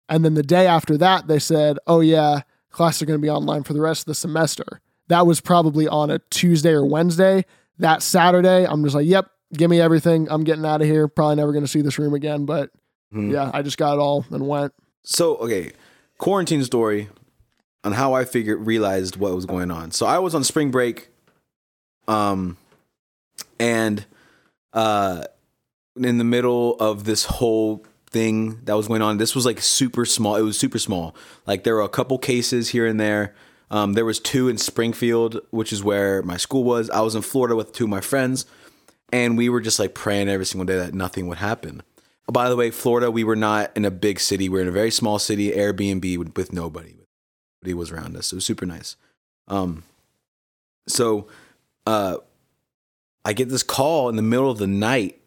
[0.08, 3.30] And then the day after that, they said, oh, yeah, classes are going to be
[3.30, 4.80] online for the rest of the semester.
[5.08, 7.44] That was probably on a Tuesday or Wednesday.
[7.78, 10.26] That Saturday, I'm just like, yep, give me everything.
[10.30, 11.08] I'm getting out of here.
[11.08, 12.44] Probably never going to see this room again.
[12.46, 12.70] But
[13.10, 13.30] Hmm.
[13.30, 14.74] yeah, I just got it all and went.
[15.02, 15.72] So okay,
[16.18, 17.08] quarantine story
[17.82, 19.92] on how I figured realized what was going on.
[19.92, 21.08] So I was on spring break,
[22.08, 22.56] um,
[23.60, 24.04] and
[24.72, 25.24] uh,
[25.96, 30.04] in the middle of this whole thing that was going on, this was like super
[30.04, 30.36] small.
[30.36, 31.14] It was super small.
[31.46, 33.34] Like there were a couple cases here and there.
[33.70, 36.88] Um, there was two in Springfield, which is where my school was.
[36.88, 38.46] I was in Florida with two of my friends,
[39.12, 41.82] and we were just like praying every single day that nothing would happen.
[42.32, 44.48] By the way, Florida, we were not in a big city.
[44.48, 46.96] We are in a very small city, Airbnb with, with nobody.
[47.62, 48.32] Nobody was around us.
[48.32, 48.96] It was super nice.
[49.48, 49.82] Um,
[50.86, 51.26] so
[51.88, 52.18] uh,
[53.24, 55.20] I get this call in the middle of the night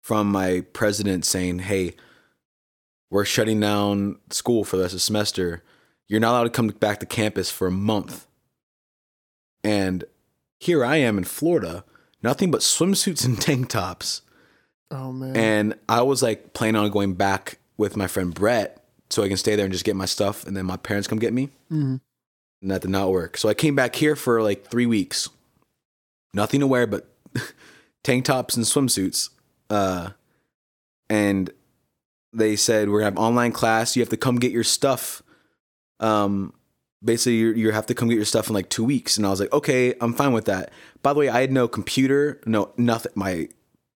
[0.00, 1.94] from my president saying, "Hey,
[3.10, 5.62] we're shutting down school for the rest of the semester.
[6.08, 8.26] You're not allowed to come back to campus for a month."
[9.62, 10.04] And
[10.60, 11.84] here I am in Florida,
[12.22, 14.22] nothing but swimsuits and tank tops.
[14.90, 15.36] Oh, man.
[15.36, 19.36] And I was like planning on going back with my friend Brett so I can
[19.36, 21.48] stay there and just get my stuff and then my parents come get me.
[21.72, 22.00] Mhm.
[22.62, 23.36] And that did not work.
[23.36, 25.28] So I came back here for like three weeks.
[26.34, 27.08] Nothing to wear but
[28.02, 29.30] tank tops and swimsuits.
[29.70, 30.10] Uh,
[31.08, 31.50] and
[32.32, 33.96] they said, We're to have online class.
[33.96, 35.22] You have to come get your stuff.
[36.00, 36.52] Um,
[37.02, 39.16] basically, you you have to come get your stuff in like two weeks.
[39.16, 40.72] And I was like, Okay, I'm fine with that.
[41.02, 43.12] By the way, I had no computer, no, nothing.
[43.14, 43.48] My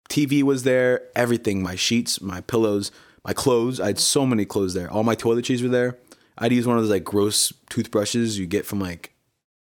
[0.09, 2.91] TV was there, everything, my sheets, my pillows,
[3.25, 3.81] my clothes.
[3.81, 4.91] I had so many clothes there.
[4.91, 5.99] All my toiletries were there.
[6.37, 9.15] I'd use one of those like gross toothbrushes you get from like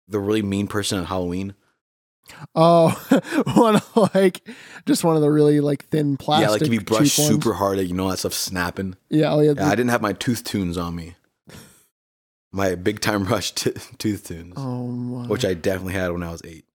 [0.07, 1.53] the really mean person on Halloween.
[2.55, 2.89] Oh,
[3.55, 3.79] one
[4.13, 4.47] like
[4.85, 6.45] just one of the really like thin plastic.
[6.47, 7.29] yeah, like if you brush cheap ones.
[7.43, 8.95] super hard, you know that stuff snapping.
[9.09, 9.53] Yeah, oh yeah.
[9.55, 11.15] Yeah, I didn't have my tooth tunes on me.
[12.51, 15.27] My big time rush t- tooth tunes, oh my.
[15.27, 16.65] which I definitely had when I was eight.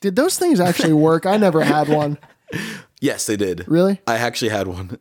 [0.00, 1.24] Did those things actually work?
[1.26, 2.18] I never had one.
[3.00, 3.66] Yes, they did.
[3.68, 4.00] Really?
[4.06, 4.98] I actually had one.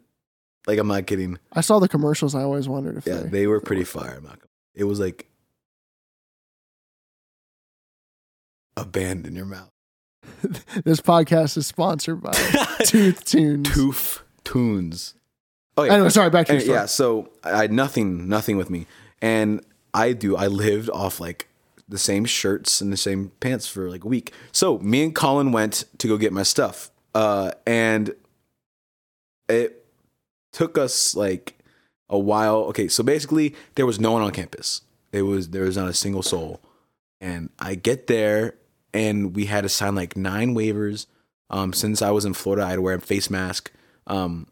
[0.68, 1.40] Like I'm not kidding.
[1.54, 2.36] I saw the commercials.
[2.36, 3.30] I always wondered if Yeah, they.
[3.30, 4.16] they were pretty fire.
[4.18, 4.40] I'm not
[4.76, 5.28] It was like
[8.78, 9.70] a band in your mouth.
[10.84, 12.32] this podcast is sponsored by
[12.86, 13.70] Tooth Tunes.
[13.74, 15.14] Tooth tunes.
[15.78, 15.94] Oh yeah.
[15.94, 16.30] Anyway, sorry.
[16.30, 16.78] Back to your story.
[16.78, 18.86] yeah, so I had nothing, nothing with me,
[19.22, 19.62] and
[19.94, 20.36] I do.
[20.36, 21.48] I lived off like
[21.90, 24.34] the same shirts and the same pants for like a week.
[24.52, 26.92] So me and Colin went to go get my stuff.
[27.16, 28.14] uh, and
[29.50, 29.86] it
[30.52, 31.58] took us like
[32.10, 32.58] a while.
[32.66, 34.82] Okay, so basically there was no one on campus.
[35.12, 36.62] It was there was not a single soul,
[37.20, 38.56] and I get there
[38.94, 41.08] and we had to sign like nine waivers.
[41.50, 43.72] Um, since I was in Florida, I had to wear a face mask.
[44.08, 44.48] Um,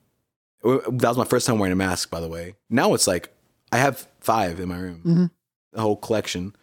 [0.63, 2.56] that was my first time wearing a mask, by the way.
[2.69, 3.34] Now it's like
[3.71, 5.32] I have five in my room, Mhm.
[5.73, 6.56] a whole collection.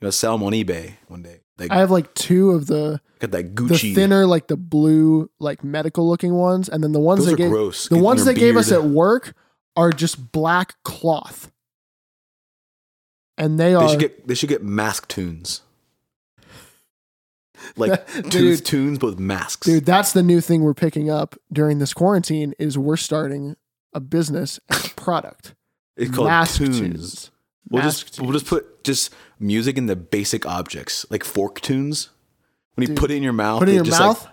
[0.00, 1.40] You know, sell them on eBay one day.
[1.58, 3.94] Like I have like two of the got that the Gucci.
[3.94, 7.50] thinner, like the blue, like medical looking ones, and then the ones Those are gave
[7.50, 7.88] gross.
[7.88, 9.34] the Get ones your they gave us at work
[9.76, 11.50] are just black cloth,
[13.38, 15.62] and they They are should get they should get mask tunes.
[17.76, 18.30] Like Dude.
[18.32, 19.66] tooth tunes, but with masks.
[19.66, 19.84] dude.
[19.84, 22.54] That's the new thing we're picking up during this quarantine.
[22.58, 23.56] Is we're starting
[23.92, 25.54] a business and a product.
[25.96, 26.78] it's called Mask tunes.
[26.80, 27.30] tunes.
[27.70, 32.10] We'll Mask just we'll just put just music in the basic objects like fork tunes.
[32.74, 34.26] When you put it in your mouth, Put it in your just, mouth.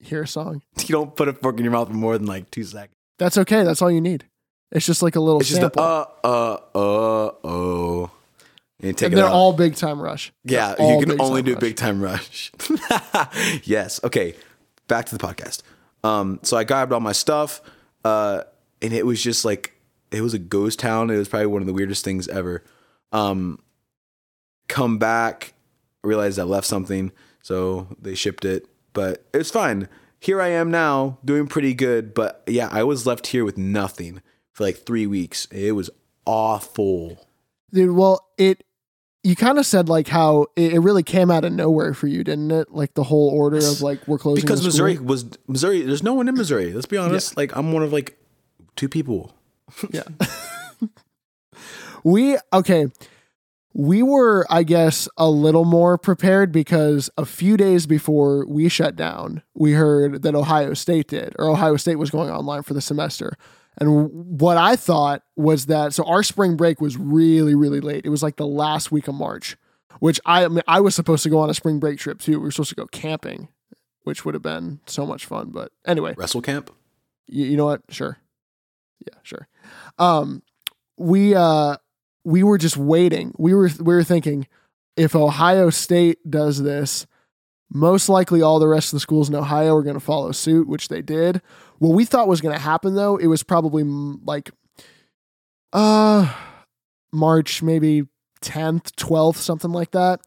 [0.00, 0.62] hear a song.
[0.80, 2.94] You don't put a fork in your mouth for more than like two seconds.
[3.18, 3.64] That's okay.
[3.64, 4.24] That's all you need.
[4.72, 5.82] It's just like a little It's just sample.
[5.82, 8.10] uh uh uh oh.
[8.80, 10.32] And take and they're all big time rush.
[10.44, 11.60] Yeah, you can only do Rush.
[11.60, 12.52] big time rush.
[13.64, 14.00] yes.
[14.04, 14.34] Okay.
[14.86, 15.62] Back to the podcast.
[16.04, 17.60] Um, so I grabbed all my stuff,
[18.04, 18.42] uh,
[18.82, 19.72] and it was just like
[20.10, 21.10] it was a ghost town.
[21.10, 22.62] It was probably one of the weirdest things ever.
[23.12, 23.58] Um,
[24.68, 25.54] come back,
[26.04, 27.12] realized I left something,
[27.42, 29.88] so they shipped it, but it's fine.
[30.20, 32.14] Here I am now, doing pretty good.
[32.14, 35.46] But yeah, I was left here with nothing for like three weeks.
[35.50, 35.90] It was
[36.24, 37.26] awful.
[37.72, 38.64] Dude, well, it
[39.26, 42.52] you kind of said like how it, really came out of nowhere for you, didn't
[42.52, 42.70] it?
[42.70, 44.68] Like the whole order of like we're closing because school.
[44.68, 45.82] Missouri was Missouri.
[45.82, 46.72] There's no one in Missouri.
[46.72, 47.36] Let's be honest.
[47.36, 48.16] Like I'm one of like
[48.76, 49.34] two people.
[49.90, 50.04] Yeah.
[52.04, 52.86] we okay.
[53.74, 58.94] We were, I guess, a little more prepared because a few days before we shut
[58.94, 62.80] down, we heard that Ohio State did, or Ohio State was going online for the
[62.80, 63.36] semester.
[63.78, 68.06] And what I thought was that so our spring break was really, really late.
[68.06, 69.56] It was like the last week of March,
[70.00, 72.32] which I, I mean, I was supposed to go on a spring break trip too.
[72.32, 73.48] We were supposed to go camping,
[74.04, 75.50] which would have been so much fun.
[75.50, 76.70] But anyway, Wrestle camp.
[77.26, 77.82] you, you know what?
[77.90, 78.18] Sure.
[79.06, 79.46] Yeah, sure.
[79.98, 80.42] Um,
[80.96, 81.76] we uh
[82.24, 83.34] we were just waiting.
[83.36, 84.46] We were we were thinking
[84.96, 87.06] if Ohio State does this,
[87.72, 90.68] most likely all the rest of the schools in Ohio are going to follow suit,
[90.68, 91.42] which they did.
[91.78, 94.50] What we thought was going to happen though, it was probably mm, like
[95.72, 96.32] uh
[97.12, 98.04] March maybe
[98.42, 100.20] 10th, 12th, something like that.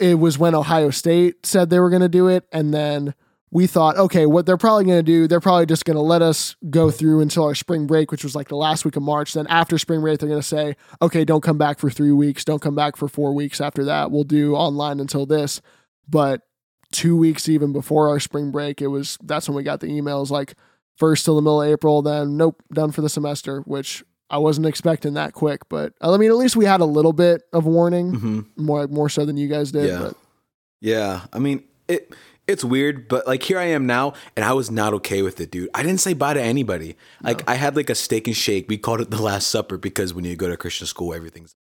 [0.00, 3.14] It was when Ohio State said they were going to do it and then
[3.54, 6.22] we thought, okay, what they're probably going to do, they're probably just going to let
[6.22, 9.32] us go through until our spring break, which was like the last week of March.
[9.32, 12.44] Then after spring break, they're going to say, okay, don't come back for three weeks,
[12.44, 14.10] don't come back for four weeks after that.
[14.10, 15.62] We'll do online until this.
[16.08, 16.42] But
[16.92, 20.30] two weeks even before our spring break, it was that's when we got the emails
[20.30, 20.54] like
[20.96, 24.66] first till the middle of April, then nope, done for the semester, which I wasn't
[24.66, 25.68] expecting that quick.
[25.68, 29.08] But I mean, at least we had a little bit of warning, hmm more more
[29.08, 29.88] so than you guys did.
[29.88, 29.98] Yeah.
[29.98, 30.16] But
[30.80, 31.22] Yeah.
[31.32, 32.14] I mean it.
[32.46, 35.50] It's weird, but like here I am now, and I was not okay with it,
[35.50, 35.70] dude.
[35.72, 36.94] I didn't say bye to anybody.
[37.22, 38.68] Like I had like a steak and shake.
[38.68, 41.54] We called it the Last Supper because when you go to Christian school, everything's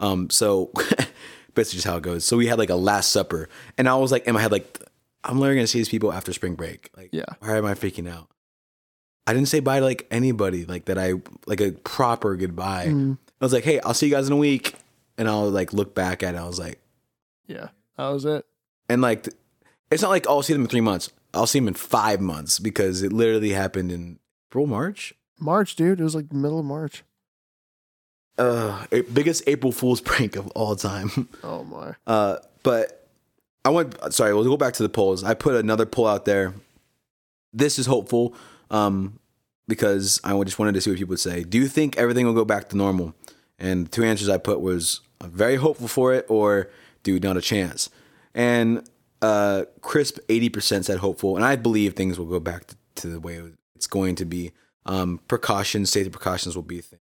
[0.00, 0.30] um.
[0.30, 0.72] So
[1.56, 2.24] basically, just how it goes.
[2.24, 4.78] So we had like a Last Supper, and I was like in my head, like
[5.24, 6.90] I'm literally gonna see these people after spring break.
[6.96, 7.24] Like, Yeah.
[7.40, 8.28] why am I freaking out?
[9.26, 10.98] I didn't say bye to like anybody, like that.
[10.98, 11.14] I
[11.46, 12.86] like a proper goodbye.
[12.86, 14.74] mm, I was like, hey, I'll see you guys in a week,
[15.18, 16.38] and I'll like look back at it.
[16.38, 16.78] I was like.
[17.48, 18.44] yeah, that was it.
[18.88, 19.28] And like,
[19.90, 21.10] it's not like oh, I'll see them in three months.
[21.34, 25.12] I'll see them in five months because it literally happened in April, March.
[25.40, 26.00] March, dude.
[26.00, 27.02] It was like middle of March.
[28.38, 31.28] Uh, biggest April Fool's prank of all time.
[31.42, 31.94] Oh my.
[32.06, 33.08] Uh, but
[33.64, 33.94] I went.
[34.12, 35.24] Sorry, we'll go back to the polls.
[35.24, 36.54] I put another poll out there.
[37.52, 38.34] This is hopeful,
[38.70, 39.18] um,
[39.68, 41.44] because I just wanted to see what people would say.
[41.44, 43.14] Do you think everything will go back to normal?
[43.58, 46.68] And the two answers I put was I'm very hopeful for it, or
[47.02, 47.88] dude, not a chance.
[48.34, 48.88] And
[49.22, 53.08] uh, crisp eighty percent said hopeful, and I believe things will go back to, to
[53.08, 53.40] the way
[53.74, 54.52] it's going to be.
[54.84, 57.00] Um, precautions, safety precautions will be thing.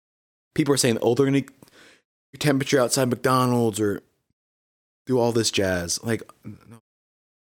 [0.57, 4.01] People are saying, oh, they're going to temperature outside McDonald's or
[5.05, 6.03] do all this jazz.
[6.03, 6.79] Like, no,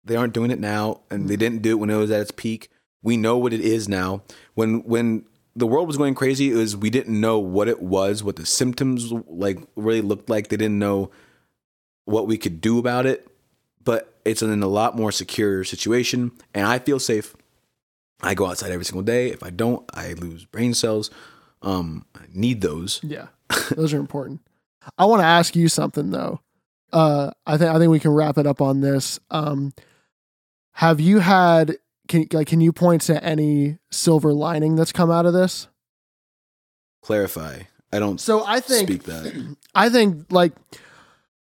[0.05, 1.39] they aren't doing it now, and they mm-hmm.
[1.39, 2.71] didn't do it when it was at its peak.
[3.05, 4.23] We know what it is now.
[4.55, 8.25] When when the world was going crazy, it was we didn't know what it was,
[8.25, 10.49] what the symptoms like really looked like.
[10.49, 11.13] They didn't know
[12.05, 13.29] what we could do about it.
[13.85, 17.37] But it's in a lot more secure situation, and I feel safe.
[18.23, 19.29] I go outside every single day.
[19.29, 21.13] If I don't, I lose brain cells.
[21.63, 23.01] Um, need those.
[23.03, 23.29] Yeah,
[23.75, 24.41] those are important.
[24.97, 26.41] I want to ask you something though.
[26.93, 29.21] Uh, I think I think we can wrap it up on this.
[29.31, 29.73] Um,
[30.73, 35.27] have you had can like can you point to any silver lining that's come out
[35.27, 35.69] of this?
[37.03, 37.63] Clarify.
[37.93, 39.57] I don't So I think speak that.
[39.75, 40.53] I think like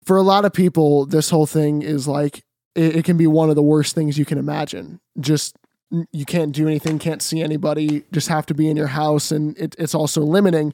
[0.03, 2.43] for a lot of people, this whole thing is like
[2.75, 4.99] it, it can be one of the worst things you can imagine.
[5.19, 5.57] Just
[5.89, 9.57] you can't do anything, can't see anybody, just have to be in your house, and
[9.57, 10.73] it, it's also limiting.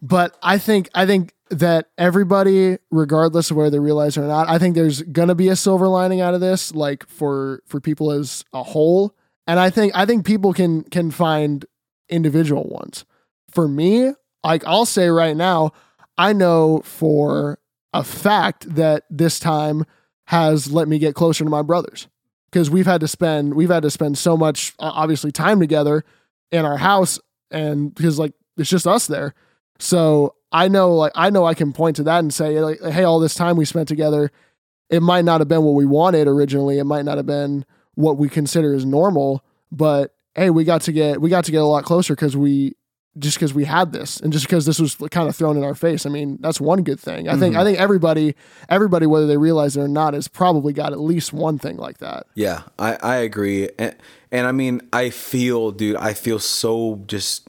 [0.00, 4.48] But I think I think that everybody, regardless of whether they realize it or not,
[4.48, 8.10] I think there's gonna be a silver lining out of this, like for for people
[8.10, 9.14] as a whole.
[9.46, 11.64] And I think I think people can can find
[12.08, 13.04] individual ones.
[13.50, 14.12] For me,
[14.44, 15.72] like I'll say right now,
[16.18, 17.58] I know for
[17.92, 19.84] a fact that this time
[20.26, 22.08] has let me get closer to my brothers
[22.54, 26.04] because we've had to spend we've had to spend so much obviously time together
[26.52, 27.18] in our house
[27.50, 29.34] and because like it's just us there.
[29.80, 33.02] So i know like i know i can point to that and say like hey
[33.02, 34.30] all this time we spent together
[34.88, 36.78] it might not have been what we wanted originally.
[36.78, 37.64] It might not have been
[37.96, 41.60] what we consider as normal but hey we got to get we got to get
[41.60, 42.76] a lot closer because we
[43.18, 45.74] just because we had this and just because this was kind of thrown in our
[45.74, 48.34] face i mean that's one good thing i think i think everybody
[48.68, 51.98] everybody whether they realize it or not has probably got at least one thing like
[51.98, 53.68] that Yeah, I, I agree.
[53.78, 53.94] And,
[54.32, 57.48] and I mean, I feel, dude, I feel so just,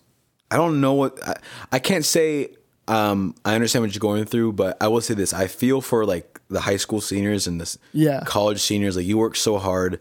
[0.51, 1.36] I don't know what, I,
[1.71, 2.49] I can't say,
[2.88, 5.34] um, I understand what you're going through, but I will say this.
[5.34, 8.21] I feel for like the high school seniors and this Yeah.
[8.28, 9.99] college seniors, like you work so hard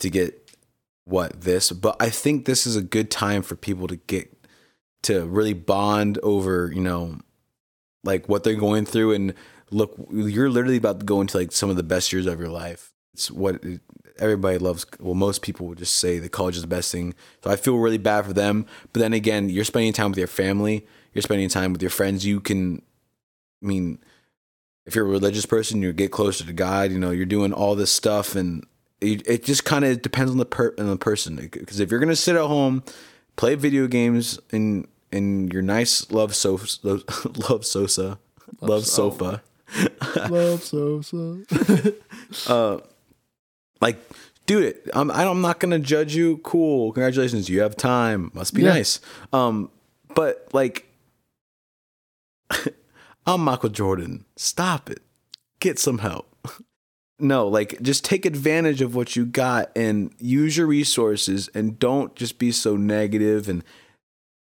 [0.00, 0.52] to get
[1.04, 4.35] what this, but I think this is a good time for people to get,
[5.06, 7.18] to really bond over, you know,
[8.02, 9.12] like what they're going through.
[9.12, 9.34] And
[9.70, 12.48] look you're literally about to go into like some of the best years of your
[12.48, 12.92] life.
[13.14, 13.62] It's what
[14.18, 14.84] everybody loves.
[14.98, 17.14] Well most people would just say that college is the best thing.
[17.42, 18.66] So i feel really bad for them.
[18.92, 20.86] But then again you're spending time with your family.
[21.12, 22.26] You're spending time with your friends.
[22.26, 22.82] You can
[23.62, 23.98] i mean
[24.86, 27.76] if you're a religious person you get closer to god you know you're doing all
[27.76, 28.34] this stuff.
[28.34, 28.66] And
[29.00, 31.36] it, it just kind of depends on the per on the person.
[31.36, 32.82] Because if you're gonna sit at home
[33.36, 36.66] play video games in in your nice love sofa
[37.50, 38.18] love sosa.
[38.60, 39.42] Love sofa.
[40.30, 41.42] Love so so
[43.80, 43.98] like
[44.46, 46.38] do it I'm, i'm not gonna judge you.
[46.38, 46.92] Cool.
[46.92, 47.48] Congratulations.
[47.48, 48.30] You have time.
[48.32, 48.74] Must be Yeah.
[48.74, 49.00] nice.
[49.32, 49.70] Um
[50.14, 50.86] but like
[53.26, 54.24] i'm michael jordan.
[54.36, 55.02] Stop it.
[55.60, 56.32] Get some help.
[57.18, 62.14] No like just take advantage of what you got and use your resources and don't
[62.14, 63.64] just be so negative and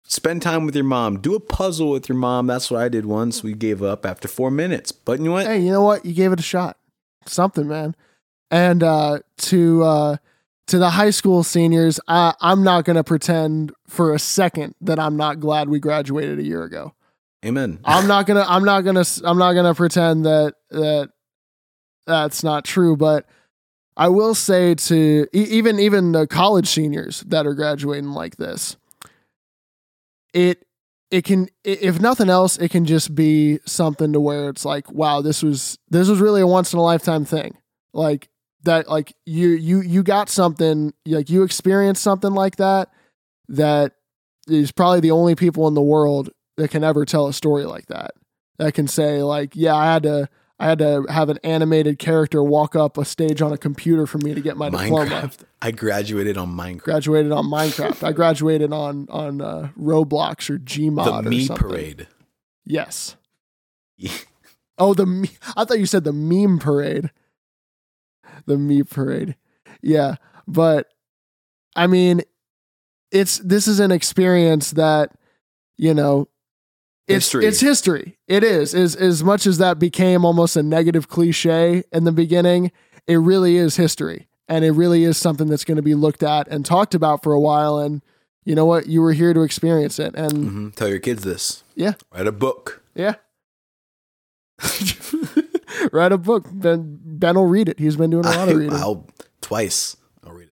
[0.04, 1.20] spend time with your mom.
[1.20, 2.46] Do a puzzle with your mom.
[2.46, 3.42] That's what i did once.
[3.42, 4.92] We gave up after four minutes.
[4.92, 5.46] But you know what?
[5.46, 6.04] Hey you know what?
[6.04, 6.76] You gave it a shot.
[7.26, 7.94] Something man.
[8.50, 10.16] And uh to uh
[10.66, 15.00] to the high school seniors I, i'm not going to pretend for a second that
[15.00, 16.94] i'm not glad we graduated a year ago.
[17.44, 17.80] Amen.
[17.84, 21.10] I'm not gonna i'm not gonna i'm not gonna pretend that that
[22.06, 23.26] that's not true but
[23.96, 28.76] i will say to even even the college seniors that are graduating like this
[30.32, 30.66] it
[31.10, 35.20] it can if nothing else it can just be something to where it's like wow
[35.20, 37.56] this was this was really a once in a lifetime thing.
[37.92, 38.28] Like
[38.64, 42.90] that like you you you got something like you experienced something like that
[43.48, 43.92] that
[44.46, 47.86] is probably the only people in the world that can ever tell a story like
[47.86, 48.12] that
[48.58, 50.28] that can say like yeah i had to
[50.60, 54.18] i had to have an animated character walk up a stage on a computer for
[54.18, 55.30] me to get my diploma.
[55.62, 56.82] I graduated on minecraft.
[56.84, 58.06] Graduated on minecraft.
[58.06, 62.06] I graduated on on uh, roblox or gmod the me parade.
[62.64, 63.16] Yes.
[63.96, 64.12] Yeah.
[64.78, 67.10] oh the me- i thought you said the meme parade.
[68.46, 69.34] The me parade.
[69.82, 70.16] Yeah
[70.50, 70.88] but
[71.76, 72.20] i mean
[73.10, 75.12] it's this is an experience that
[75.76, 76.28] you know
[77.10, 77.46] it's History.
[77.46, 82.04] it's history it is as as much as that became almost a negative cliche in
[82.04, 82.70] the beginning
[83.06, 86.48] it really is history and it really is something that's going to be looked at
[86.48, 88.02] and talked about for a while and
[88.44, 91.62] you know what you were here to experience it and hmm Tell your kids this.
[91.74, 91.92] Yeah.
[92.12, 92.82] Write a book.
[92.94, 93.14] yeah
[95.92, 98.74] write a book ben ben will read it he's been doing a lot of reading
[98.74, 99.06] I'll
[99.40, 99.96] twice.
[100.24, 100.52] I'll read it.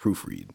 [0.00, 0.50] Proofread.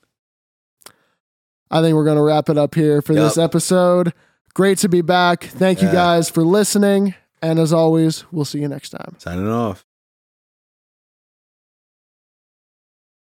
[1.71, 4.13] I think we're going to wrap it up here for this episode.
[4.57, 5.43] Great to be back.
[5.43, 7.13] Thank you guys for listening.
[7.43, 9.13] And as always, we'll see you next time.
[9.19, 9.85] Signing off.